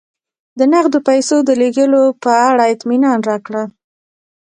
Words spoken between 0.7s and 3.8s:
نغدو پیسو د لېږلو په اړه اطمینان راکړه.